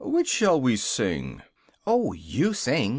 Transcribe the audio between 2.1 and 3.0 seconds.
you sing!"